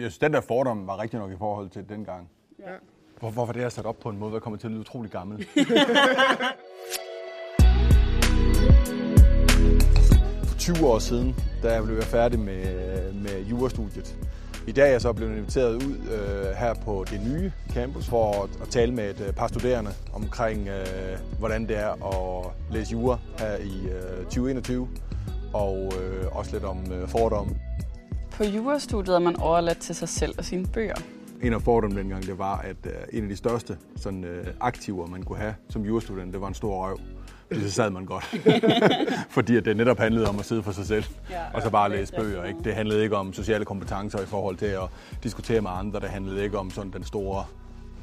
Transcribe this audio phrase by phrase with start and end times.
[0.00, 2.30] Jeg synes, den der fordom var rigtig nok i forhold til dengang.
[2.58, 2.64] Ja.
[3.20, 5.10] Hvor, hvorfor det er sat op på en måde, der kommer til at lyde utrolig
[5.10, 5.46] gammel.
[10.48, 14.18] For 20 år siden, da jeg blev færdig med, med jurastudiet.
[14.66, 18.42] I dag er jeg så blevet inviteret ud øh, her på det nye campus for
[18.42, 22.92] at, at tale med et øh, par studerende omkring, øh, hvordan det er at læse
[22.92, 24.88] jura her i øh, 2021,
[25.52, 27.67] og øh, også lidt om øh, fordomme.
[28.38, 30.94] På jurastudiet er man overladt til sig selv og sine bøger.
[31.42, 35.06] En af fordommene dengang, det var, at øh, en af de største sådan, øh, aktiver,
[35.06, 36.98] man kunne have som jurastudent, det var en stor røv.
[37.46, 38.24] Fordi så sad man godt.
[39.36, 41.90] Fordi at det netop handlede om at sidde for sig selv, ja, og så bare
[41.90, 42.44] læse bøger.
[42.44, 42.60] Ikke?
[42.64, 44.88] Det handlede ikke om sociale kompetencer i forhold til at
[45.22, 46.00] diskutere med andre.
[46.00, 47.44] Det handlede ikke om sådan den store,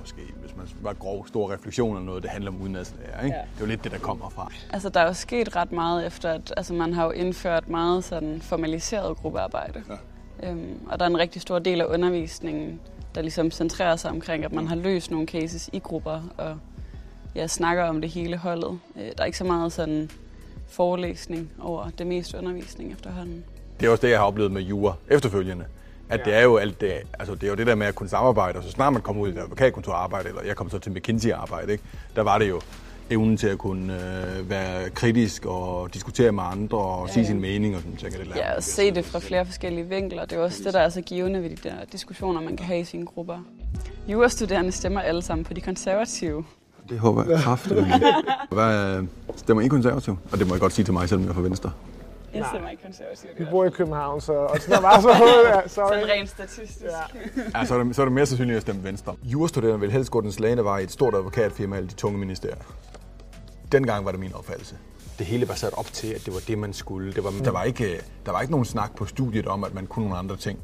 [0.00, 2.22] måske hvis man var grov, store refleksion eller noget.
[2.22, 3.24] Det handler om udenadslærer.
[3.24, 3.36] Ikke?
[3.36, 3.42] Ja.
[3.42, 4.52] Det er jo lidt det, der kommer fra.
[4.72, 8.04] Altså, der er jo sket ret meget efter, at altså, man har jo indført meget
[8.04, 9.82] sådan formaliseret gruppearbejde.
[9.88, 9.94] Ja.
[10.42, 12.80] Øhm, og der er en rigtig stor del af undervisningen,
[13.14, 16.58] der ligesom centrerer sig omkring, at man har løst nogle cases i grupper, og
[17.34, 18.78] jeg snakker om det hele holdet.
[18.96, 20.10] Øh, der er ikke så meget sådan
[20.68, 23.44] forelæsning over det meste undervisning efterhånden.
[23.80, 25.64] Det er også det, jeg har oplevet med jura efterfølgende.
[26.08, 26.24] At ja.
[26.24, 28.58] det er jo alt det, altså det er jo det der med at kunne samarbejde,
[28.58, 31.72] og så snart man kommer ud i et advokatkontorarbejde, eller jeg kom så til McKinsey-arbejde,
[31.72, 31.84] ikke?
[32.16, 32.60] der var det jo
[33.10, 37.40] evnen til at kunne øh, være kritisk og diskutere med andre og ja, sige sin
[37.40, 38.12] mening og sådan ting.
[38.12, 40.24] Det ja, og se det fra flere forskellige vinkler.
[40.24, 42.80] Det er også det, der er så givende ved de der diskussioner, man kan have
[42.80, 43.38] i sine grupper.
[44.08, 46.44] Jurastuderende stemmer alle sammen på de konservative.
[46.88, 47.80] Det håber jeg kraftigt.
[48.50, 49.04] Hvad
[49.36, 50.18] stemmer I konservativ?
[50.32, 51.72] Og det må jeg godt sige til mig, selvom jeg er fra Venstre.
[52.34, 53.38] Jeg stemmer ikke konservativt.
[53.38, 56.82] Vi bor i København, så og så der var så ja, Sådan rent statistisk.
[56.82, 57.58] Ja.
[57.58, 59.14] ja, så, er det, så er det mere sandsynligt at stemme Venstre.
[59.22, 62.56] Jurastuderende vil helst gå den slagende vej i et stort advokatfirma eller de tunge ministerier.
[63.72, 64.76] Dengang var det min opfattelse.
[65.18, 67.12] Det hele var sat op til, at det var det, man skulle.
[67.12, 69.86] Det var, der, var ikke, der var ikke nogen snak på studiet om, at man
[69.86, 70.58] kunne nogle andre ting.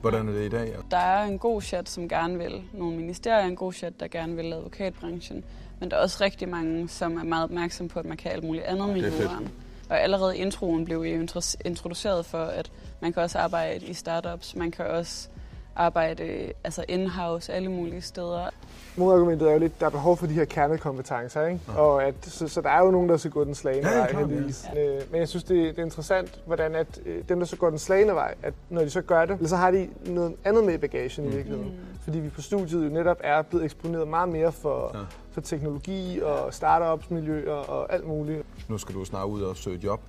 [0.00, 0.74] Hvordan er det i dag?
[0.90, 4.36] Der er en god chat, som gerne vil nogle ministerier, en god chat, der gerne
[4.36, 5.44] vil advokatbranchen.
[5.80, 8.44] Men der er også rigtig mange, som er meget opmærksom på, at man kan alt
[8.44, 9.48] muligt andet med juraen.
[9.88, 11.26] Og allerede introen blev jo
[11.64, 12.70] introduceret for, at
[13.00, 15.28] man kan også arbejde i startups, man kan også
[15.76, 18.50] arbejde altså in-house alle mulige steder.
[18.96, 21.60] Modargumentet er jo lidt, der er behov for de her kernekompetencer, ikke?
[21.68, 21.80] Ja.
[21.80, 24.12] Og at, så, så, der er jo nogen, der skal gå den slagende ja, vej,
[24.12, 24.66] heldigvis.
[24.74, 24.84] Ja.
[24.84, 27.70] Øh, men jeg synes, det, det er interessant, hvordan at øh, dem, der så går
[27.70, 30.74] den slagende vej, at når de så gør det, så har de noget andet med
[30.74, 31.30] i bagagen mm.
[31.30, 31.70] i virkeligheden.
[31.70, 32.00] Mm.
[32.02, 35.00] Fordi vi på studiet jo netop er blevet eksponeret meget mere for, ja.
[35.32, 38.42] for teknologi og startups-miljøer og alt muligt.
[38.70, 40.00] Nu skal du snart ud og søge job.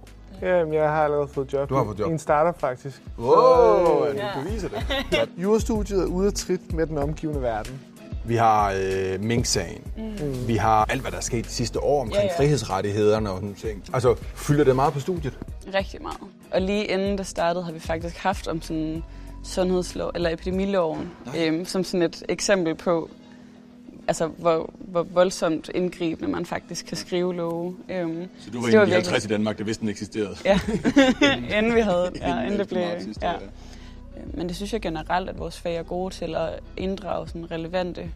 [0.41, 2.09] Jamen, jeg har allerede fået job, du har fået job.
[2.09, 3.03] i en startup faktisk.
[3.19, 4.29] Wow, så, øh, ja.
[4.35, 5.29] du beviser det.
[5.44, 7.81] Jurastudiet er ude at trit med den omgivende verden.
[8.25, 9.83] Vi har øh, Mink-sagen.
[9.97, 10.47] Mm.
[10.47, 12.39] Vi har alt, hvad der er sket de sidste år omkring ja, ja.
[12.39, 13.83] frihedsrettighederne og sådan ting.
[13.94, 15.39] Altså, fylder det meget på studiet?
[15.73, 16.17] Rigtig meget.
[16.51, 19.03] Og lige inden det startede, har vi faktisk haft om sådan
[19.43, 23.09] sundhedslov, eller epidemiloven, øhm, som sådan et eksempel på,
[24.11, 27.75] altså, hvor, hvor voldsomt indgribende man faktisk kan skrive love.
[27.89, 30.35] Øhm, så du var en af de 50 i Danmark, der vidste, den eksisterede?
[30.45, 30.59] Ja,
[31.57, 32.81] inden vi havde ja, inden det blev...
[33.22, 33.33] Ja.
[34.33, 38.11] Men det synes jeg generelt, at vores fag er gode til at inddrage sådan relevante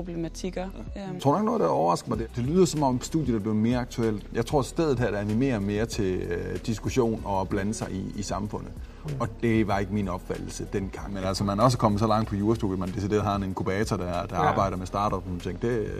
[0.00, 0.68] problematikker.
[0.96, 1.00] Ja.
[1.00, 2.18] Jeg tror nok noget, der overrasker mig.
[2.18, 4.26] Det, det lyder som om studiet er blevet mere aktuelt.
[4.32, 7.88] Jeg tror, at stedet her der animerer mere til øh, diskussion og at blande sig
[7.90, 8.72] i, i samfundet.
[9.04, 9.10] Mm.
[9.20, 11.12] Og det var ikke min opfattelse dengang.
[11.14, 13.96] Men altså, man er også kommet så langt på jurastudiet, man decideret har en inkubator,
[13.96, 14.42] der, der ja.
[14.42, 15.62] arbejder med startup og ting.
[15.62, 15.90] Det,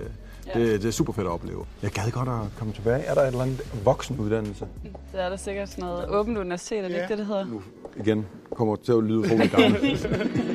[0.46, 0.60] ja.
[0.60, 1.64] det, det er super fedt at opleve.
[1.82, 3.02] Jeg gad godt at komme tilbage.
[3.02, 4.66] Er der et eller andet voksenuddannelse?
[4.82, 7.02] Det er der sikkert sådan noget åbent universitet, er det ja.
[7.02, 7.44] ikke det, det hedder?
[7.44, 7.62] Nu
[7.96, 10.06] igen kommer til at lyde utroligt gammelt.